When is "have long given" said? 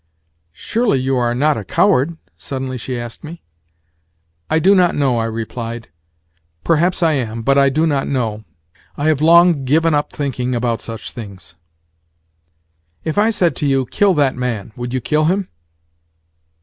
9.09-9.93